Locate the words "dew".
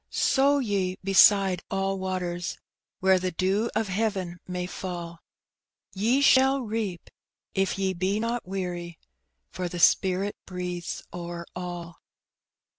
3.29-3.69